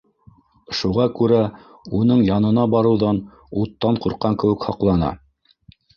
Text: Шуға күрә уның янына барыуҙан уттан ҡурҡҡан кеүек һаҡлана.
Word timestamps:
Шуға 0.77 1.05
күрә 1.19 1.41
уның 1.99 2.23
янына 2.29 2.65
барыуҙан 2.77 3.19
уттан 3.65 4.01
ҡурҡҡан 4.07 4.39
кеүек 4.45 4.67
һаҡлана. 4.71 5.13